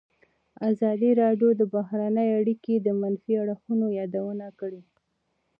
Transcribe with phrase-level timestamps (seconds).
[0.71, 4.81] ازادي راډیو د بهرنۍ اړیکې د منفي اړخونو یادونه کړې.